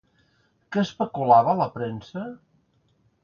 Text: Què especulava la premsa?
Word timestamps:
Què 0.75 0.83
especulava 0.87 1.55
la 1.61 1.69
premsa? 1.75 2.23